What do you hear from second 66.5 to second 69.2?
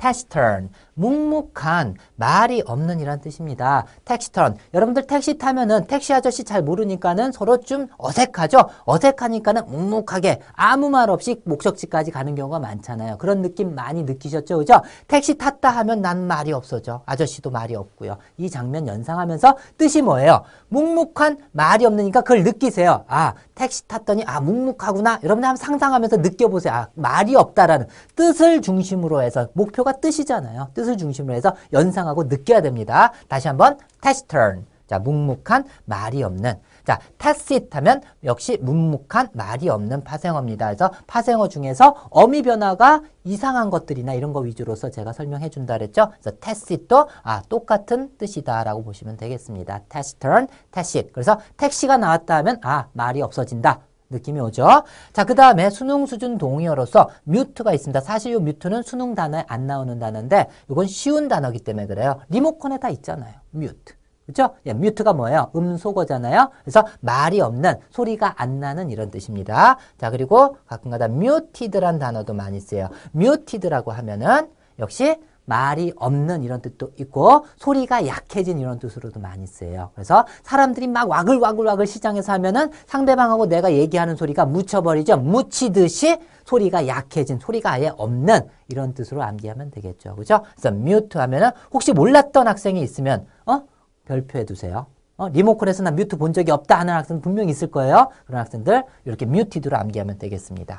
그래서 말이 없는 소리가 안 나는 이런